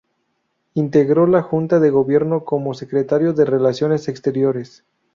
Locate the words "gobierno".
1.91-2.43